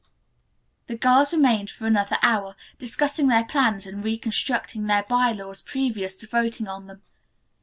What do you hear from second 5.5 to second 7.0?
previous to voting on